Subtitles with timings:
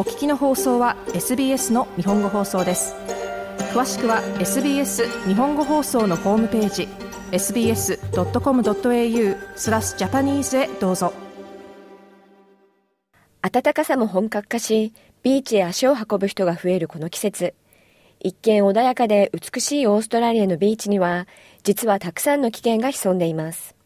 [0.00, 2.94] お聞きの放送は SBS の日本語放送です。
[3.74, 6.88] 詳しくは SBS 日本語放送のホームページ
[7.32, 7.98] sbs.com.au
[9.56, 11.12] スラスジャパニーズへどうぞ。
[13.42, 17.52] 暖かさも本格化しビーチへ足を運ぶ人が増えるこの季節。
[18.20, 21.28] 一見穏やかで美しいオーストラリアのビーチには
[21.62, 23.76] 実はたくさんの危険が潜んでいます。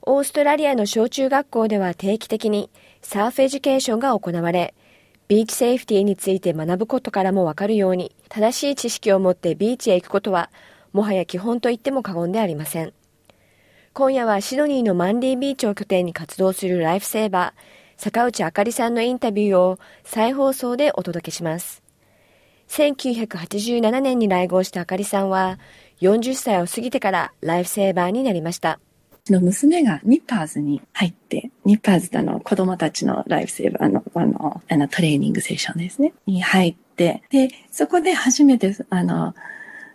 [0.00, 2.70] オーストラリアの小中学校では定期的に
[3.02, 4.72] サーフエデュケーションが行われ
[5.28, 10.50] ビーチセーフティーについて学ぶことからもわかるように正しい知識を持ってビーチへ行くことは
[10.94, 12.94] もはや基本と言っても過言でありません。
[13.92, 21.82] 今夜はシドニーのマンリービーチを拠点に活動するライフセーバー、坂内あかりさんのインタビューを再放送でお届けします。
[22.68, 25.58] 1987年に来豪したあかりさんは、
[26.00, 28.78] 40歳を過ぎてからライフセーバーになりました。
[29.32, 39.34] の娘がニッパーズに入って、ニッパーズのの子供たちのライフセーバーのあのあのトレーニングセッションですね、に入って、で、そこで初めてあの、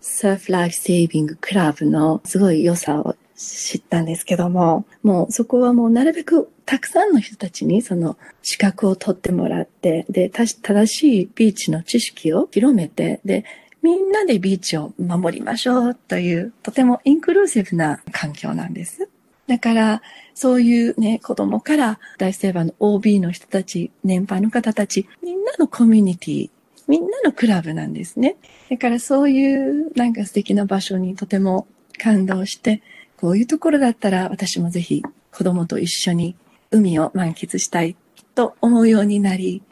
[0.00, 13.44] サーフライフセービングクラブのすごい良さを知ったんですけども、もうそこはもうなるべくたくさんの人たちにその資格を取ってもらって、で、正しいビーチの知識を広めて、で、
[13.80, 19.08] みんなでビーチを守りましょうという、とてもインクルーシブな環境なんです。
[19.48, 20.02] だから、
[20.34, 26.50] そういうね、子供から大セーバーの OB の人たち、年配の方たち、みんなのコミュニティ、
[26.86, 28.36] みんなのクラブなんですね。
[28.70, 31.66] だからそういうなんか素敵な場所にとても
[31.98, 32.82] 感動して、
[33.16, 36.36] こういうところだったら私もぜひ子供と一緒に
[36.70, 37.96] 海を満喫したい
[38.34, 39.62] と思うようになり、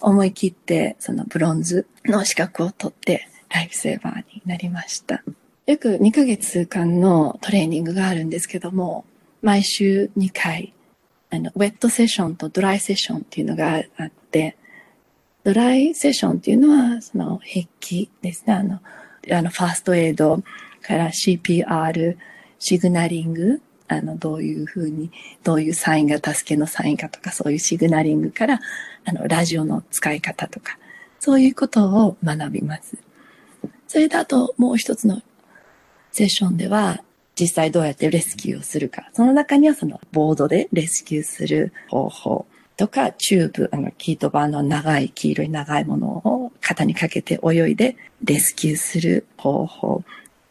[0.00, 5.22] 思い切ってそのブロンズの資格を取ってライフセーバーになりました。
[5.66, 9.04] 約2ヶ月間のトレーニングがあるんですけども、
[9.42, 10.72] 毎週2回、
[11.30, 14.56] あの、ウェットセッションとドライセッションっていうのがあって、
[15.44, 18.54] ドライセッションっていうのは、その、筆記ですね。
[18.54, 18.80] あの、
[19.30, 20.42] あの、ファーストエイド
[20.82, 22.16] から CPR、
[22.58, 25.10] シグナリング、あの、どういうふうに、
[25.44, 28.60] どういうサインが助けのサインかとか、そういうシグナリングから、
[29.04, 30.78] あの、ラジオの使い方とか、
[31.20, 32.96] そういうことを学びます。
[33.86, 35.22] それだと、もう一つの
[36.10, 37.04] セッションでは、
[37.38, 39.10] 実際どうやってレスキューをするか。
[39.12, 50.02] その中にはそのボードでレスキューする方法とか、チューブ、あの、キートバーの長い、黄色い長いものを肩にかけて泳いでレスキューする方法。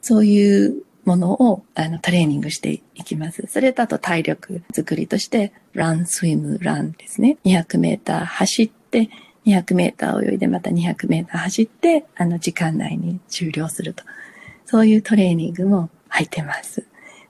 [0.02, 3.46] そういうものをあのトレーニングしていきます。
[3.48, 7.38] それだと体力作りとして、ラン、スイム、ランですね。
[7.46, 9.10] 200メーター走って、
[9.46, 14.04] 200メーター泳いでまた200メーター走って、あの時間内に終了すると。
[14.66, 16.86] そういうトレーニングも入ってます。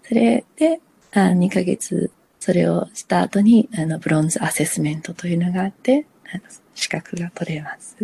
[0.08, 0.80] それで、
[1.12, 6.44] あ2ヶ月、それをした後に、あの、ブロンズアセスメントというのがあって、あの
[6.76, 7.98] 資格が取れます。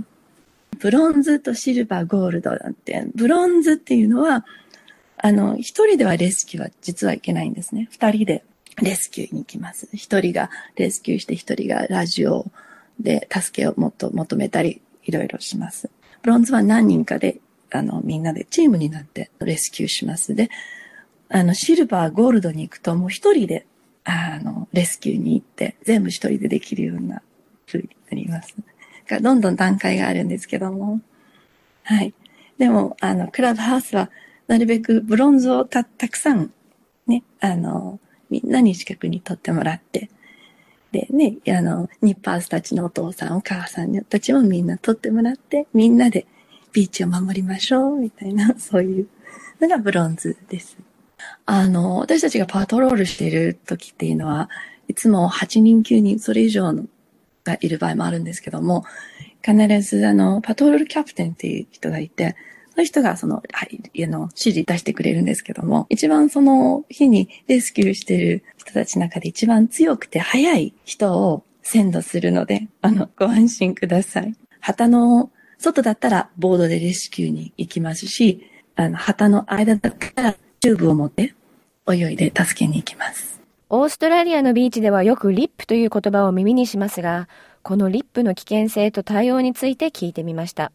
[0.80, 4.46] ブロンズとシルバー、ゴールドなんて、ブロンズっていうのは、
[5.18, 7.88] あの、一人ではレスキューは実はいけないんですね。
[7.91, 8.44] 二人で
[8.81, 9.88] レスキューに行きます。
[9.94, 12.47] 一人がレスキューして一人がラジオ
[13.00, 15.91] で助けをもっと求めたり、いろいろします。
[16.24, 17.41] ブロンズは何人かで
[17.72, 20.36] あの、みんなでチームになってレスキューします。
[20.36, 20.50] で、
[21.30, 23.66] あの、シルバー、ゴールドに行くともう一人で、
[24.04, 27.22] あの、レスキューに行って、全部一人でできるような
[27.68, 28.56] 風になります。
[29.08, 31.00] がどんどん段階があるんですけども。
[31.84, 32.14] はい。
[32.58, 34.09] でも、あの、クラブハウスは、
[34.48, 36.52] なるべくブロンズをた、たくさん、
[37.08, 38.00] ね、あの、
[38.30, 40.09] みんなに近くに取ってもらって、
[40.92, 46.26] でね、あの、ニッパーズたちのお父さん、お母さんたちもみんな取ってもらって、みんなで
[46.74, 49.08] ビーチを守りましょう、みたいな、 そういう
[49.59, 50.78] のがブロンズです。
[51.46, 54.50] あの、私たちがパトロールしている時っていうのは、
[54.88, 56.86] いつも8人9人、それ以上の
[57.44, 58.86] がいる場合もあるんですけども、
[59.44, 62.36] 必ずあの、パトロールキャプテンっていう人がいて、
[62.74, 74.35] その人がその、はい、あの、指示出してくれるんですけども、一番その日にレスキューしている人たちの中で一番強くて速い人を先導するので、あの、ご安心ください。
[74.59, 81.35] 旗の外だったらボードでレスキューに行きますし、あの、旗の間だったらチューブを持って
[81.87, 83.40] 泳いで助けに行きます。
[83.69, 87.29] オーストラリアのビーチではよくリップという言葉を耳にしますが、
[87.61, 90.72] このリップの危険性と対応について聞いてみました。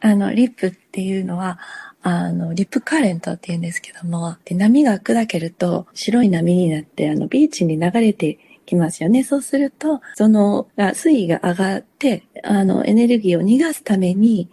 [0.00, 1.58] あの、リップっていうのは、
[2.02, 8.38] あの、リップカレントって言うんですけども、で波が砕けると白い波になって、あの、ビーチに流れて
[8.72, 9.22] きますよね。
[9.22, 14.48] そうすると、その水位が上がって、あの、エネルギーを逃がすために、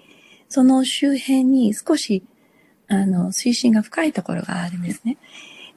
[0.49, 2.23] その周辺に少し、
[2.87, 5.17] あの、水深が深いところがあるんですね。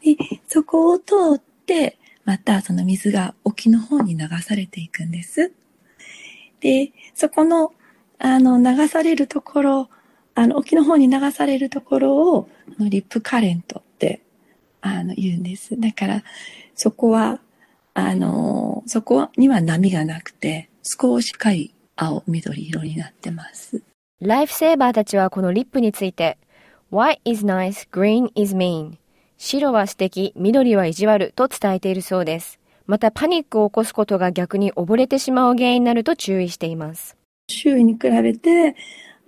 [0.05, 0.17] で、
[0.49, 5.53] そこを通って、またその水が沖の方に流されていくんです。
[6.61, 7.73] で、そこの、
[8.19, 9.89] あの、流されるところ、
[10.35, 12.49] あの、沖の方に流されるところを、
[12.79, 14.23] リップカレントって、
[14.81, 15.79] あの、言うんです。
[15.79, 16.25] だから、
[16.75, 17.41] そこは、
[17.95, 23.83] あの、そこには波がなくて、少し深い青、緑色になってます。
[24.21, 26.39] ライフセーバーたちはこのリップについて、
[26.91, 28.95] White is nice, green is mean?
[29.37, 32.59] 白は素敵、緑は意地悪と伝えているそうです。
[32.87, 37.17] またパニックを起こすことが逆に溺れてしまう原因になると注意しています。
[37.49, 38.77] 周囲に比べて、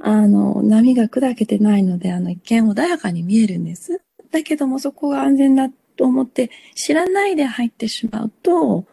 [0.00, 4.00] あの、波が砕けてないので、あの、一見穏やかに見えるんです。
[4.30, 8.84] だけどもそこが安全だと思って知らないで入ってしまうと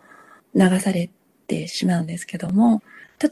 [0.56, 1.10] 流され
[1.48, 2.82] てしまうんですけども、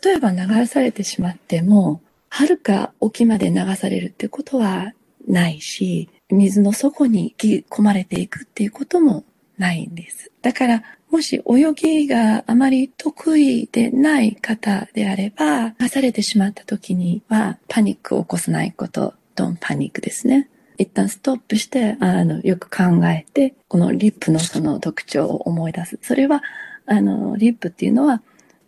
[0.04, 4.94] 例えば流されてしまっても、はるか沖まで流されるってことは
[5.28, 9.24] ないし、水の底に引き込まれていくっていうことも
[9.58, 10.32] ないんです。
[10.42, 20.50] だから、もし泳ぎがあまり得意でない方であれば、流されてしまった時にはパニックを起こさないこと、ドンパニックですね。
[20.80, 26.00] 一旦ストップして、あの、よく考えて、このリップのその特徴を思い出す。
[26.02, 26.42] それは、
[26.86, 28.22] あの、リップっていうのは、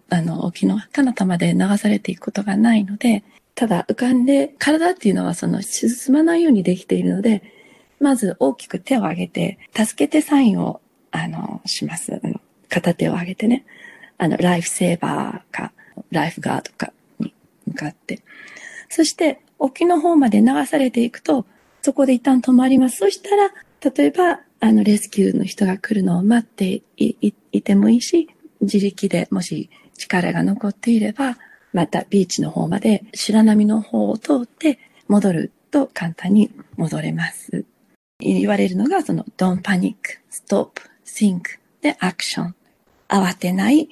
[0.09, 3.23] あの、沖の彼方まで流されていくことがないので、
[3.55, 7.43] ただ浮かんで、体っていうのはその沈まないようにできているので、
[8.01, 10.81] まず大きく手を挙げて、助けてサインを、
[11.11, 12.21] あの、します。
[12.67, 13.63] 片手を挙げてね。
[14.17, 15.71] あの、ライフセーバーか、
[16.11, 17.33] ライフガードかに
[17.67, 18.19] 向かって。
[18.89, 21.45] そして、沖の方まで流されていくと、
[21.81, 22.97] そこで一旦止まります。
[22.97, 23.51] そしたら、
[23.95, 28.29] 例えば、あの、レスキューの人が来るのを待っていてもいいし、
[28.61, 31.37] 自力でもし力が残っていれば、
[31.73, 37.65] またビーチの方まで白波の方を通って戻ると簡単に戻れます。
[38.19, 39.95] 言われるのが、その、don't panic,
[40.29, 40.73] stop,
[41.05, 41.41] think
[41.81, 42.53] で action。
[43.09, 43.87] 慌てない、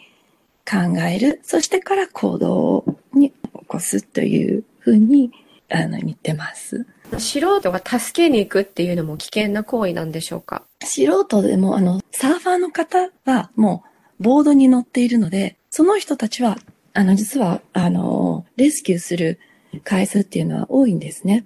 [0.69, 3.35] 考える、そしてから行動に起
[3.67, 5.31] こすというふうに、
[5.69, 6.85] あの、言ってます。
[7.17, 10.63] 素人が助けに行くっていうのも危険な行為なんでしょうか？
[10.83, 13.83] 素人でも、あの、サーファーの方はも
[14.19, 16.57] うボードに乗っているので、その人たちは、
[16.93, 19.39] あの、実は、あの、レスキューする
[19.83, 21.45] 回数っていうのは多いんですね。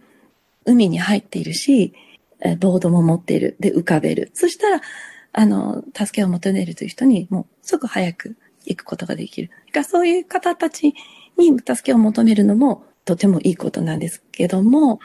[0.65, 1.93] 海に入っているし、
[2.59, 3.55] ボードも持っている。
[3.59, 4.31] で、浮かべる。
[4.33, 4.81] そしたら、
[5.33, 9.51] あの、助けを求めるという人に、もう、すぐ早く行くことができる。
[9.83, 10.93] そういう方たち
[11.37, 14.99] に助けを求めるのも、とてもいいことなんですけども、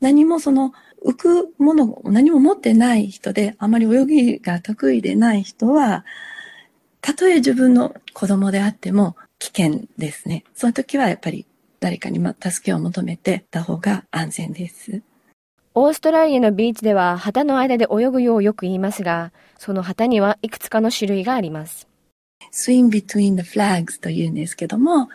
[0.00, 0.72] 何もその、
[1.04, 6.04] 浮くものを何も持ってない人で、あまり泳ぎが得意でない人は、
[7.00, 10.44] たとえ自分の子供であっても危険ですね。
[10.54, 11.46] その時はやっぱり
[11.80, 15.02] 誰かに助けを求めてた方が安全です。
[15.74, 21.86] オーストラリアのビーチでは旗の間で泳ぐようよく言いますが、その旗にはいくつかの種類があります。
[22.52, 25.08] swim between the flags というんですけども、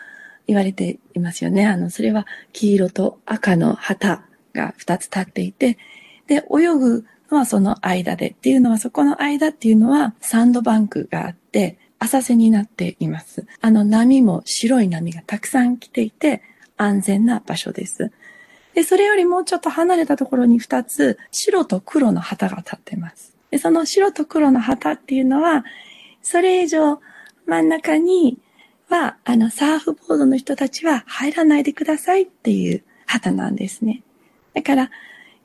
[0.46, 1.66] 言われていますよね。
[1.66, 5.78] あの、それは黄色と赤の旗が2つ立っていて、
[6.26, 13.46] で、泳ぐのはその間でっていうのは、そこの間っていうのはサンドバンクがあって、浅瀬になっています。
[13.60, 16.42] あの波も白い波がたくさん来ていて、
[16.76, 18.10] 安全な場所です。
[18.74, 23.34] で、それよりもうちょっと離れたところに2つ、白と黒の旗が立ってます。
[23.50, 25.64] で、その白と黒の旗っていうのは、
[26.22, 27.00] それ以上
[27.46, 28.38] 真ん中に
[28.88, 34.02] は、あの、サーフボードの人たちは入らないでくださいっていう旗なんですね。
[34.54, 34.90] だから、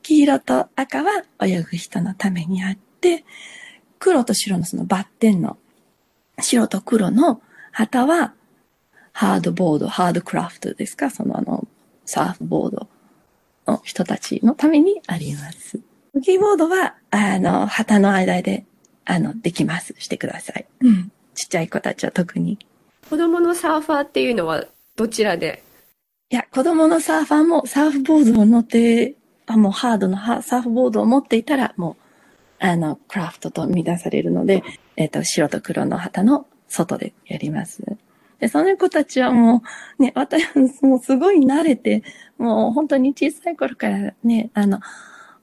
[0.02, 3.24] 黄色と赤は泳ぐ人のためにあって、
[3.98, 5.58] 黒と白のそのバッテンの
[6.40, 8.32] 白と黒の旗は
[9.12, 11.10] ハードボード、ハードクラフトですか？
[11.10, 11.66] そのあの、
[12.06, 12.88] サーフボード
[13.66, 15.80] の人たちのためにあります。
[16.24, 18.64] キーボードは、あの、旗の間で、
[19.04, 19.94] あの、できます。
[19.98, 20.66] してください。
[20.80, 21.12] うん。
[21.34, 22.58] ちっちゃい子たちは特に。
[23.08, 24.64] 子供のサーファーっていうのは
[24.96, 25.62] どちらで
[26.32, 31.96] いや、子供のサーファーもサーフボードを乗って、あもうハードのサーフボードを持っていたら、も
[32.60, 34.62] う、あの、クラフトと見出されるので、
[34.96, 37.82] えっ、ー、と、白と黒の旗の外でやります。
[38.38, 39.64] で、その子たちはも
[39.98, 40.44] う、ね、私、
[40.82, 42.04] もうすごい慣れて、
[42.38, 44.78] もう本当に小さい頃からね、あの、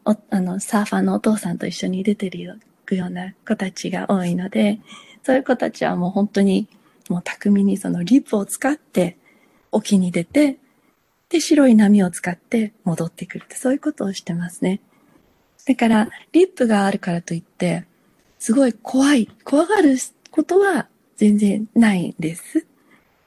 [0.05, 2.55] おあの、サーファーのお父さんと一緒に出てるよ
[2.89, 4.79] うな子たちが多いので、
[5.21, 6.69] そういう子たちはもう本当に、
[7.09, 9.17] もう巧みにそのリップを使って
[9.73, 10.59] 沖に出て、
[11.29, 14.79] で、白い波を使って戻ってくるって、そういうことをしてますね。
[15.67, 17.85] だから、リップがあるからといって、
[18.39, 19.97] すごい怖い、怖がる
[20.31, 22.65] ことは全然ないんです。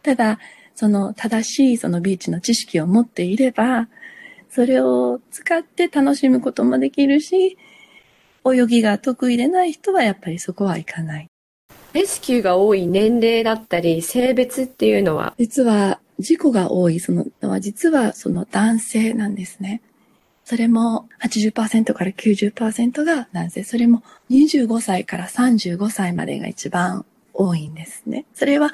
[0.02, 0.38] ただ、
[0.74, 3.88] その正しいそのビーチの知識を持っていれば、
[4.48, 7.58] それを使って楽しむこともできるし、
[8.50, 11.26] 泳ぎが得意でない人はやっぱりそこは行かない。
[11.92, 15.34] レスキューが多い年齢だったり、性別っていうのは？
[15.38, 19.82] 実は、事故が多いそののは、実はその男性なんですね。
[20.44, 23.64] それも80%から90%が男性。
[23.64, 28.26] それも25歳から35歳までが一番多いんですね。
[28.34, 28.72] それは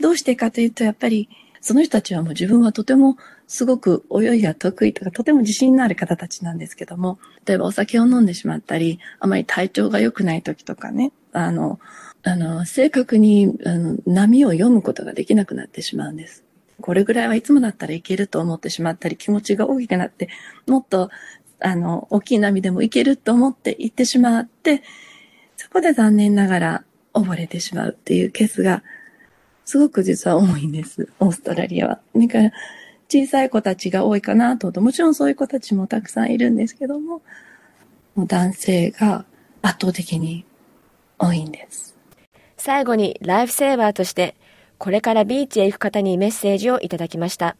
[0.00, 1.28] どうしてかというと、やっぱり
[1.60, 3.16] その人たちはもう自分はとても
[3.46, 11.80] すごく泳ぎが得意とか、とても自信のある方たちなんですけども、例えばお酒を飲んでしまったり、あまり体調が良くない時とかね、あの、
[12.22, 16.44] あの、正確にあの波を読むことができなくなってしまうんです。
[16.88, 20.30] これぐらいはいつもだったらいけると思ってしまったり、気持ちが大きくなって、
[20.66, 21.10] もっと、
[21.60, 24.82] あの、大きい波でもいけると思って行ってしまって、
[25.58, 28.82] そこで残念ながら溺れてしまうっていうケースが、
[29.66, 31.10] すごく実は多いんです。
[31.20, 32.00] オーストラリアは。
[32.16, 32.52] だから、
[33.10, 37.20] 小さい子たちが多いかなとと、もちろんそういう子たちもたくさんいるんですけども、
[38.14, 39.26] もう男性が
[39.60, 40.46] 圧倒的に
[41.18, 41.98] 多いんです。
[42.56, 44.36] 最後にライフセーバーとして
[44.78, 47.56] これからビーチへ行く方にメッセージをいただきました。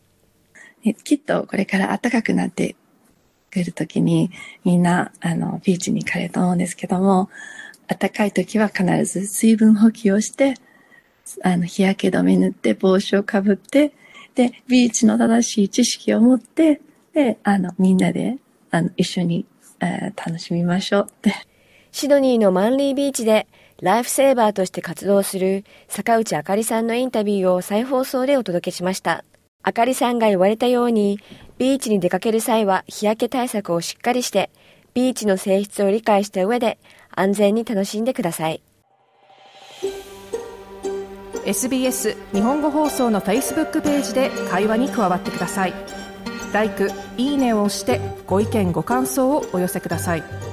[1.05, 2.77] きっとこれから暖かくなって
[3.51, 4.31] くるときに
[4.65, 7.29] みんなあのビーチに行かれると思うんですけども、
[7.89, 10.55] 暖かい時は必ず水分補給をして、
[11.43, 13.93] あの日焼け止め塗って帽子をかぶって、
[14.35, 16.81] で、ビーチの正しい知識を持って、
[17.13, 18.39] で、あの、みんなで、
[18.71, 19.47] あの、一緒に、
[19.81, 21.35] えー、楽しみましょうって。
[21.91, 23.49] シドニーのマンリービーチで
[23.81, 29.25] ライフセーバーとして活動する坂内あかりさんのインタビューを再放送でお届けしました。
[29.63, 31.21] あかりさんが言われたように、
[31.59, 34.51] ビーチに出かける際は日焼け対策をしっかりして、
[34.95, 36.79] ビーチの性質を理解した上で
[37.15, 38.63] 安全に楽しんでください。
[41.45, 45.75] SBS 日本語放送の Facebook ページで会話に加わってください。
[46.53, 46.71] l i
[47.17, 50.48] いいねを押してご意見ご感想をお寄せください。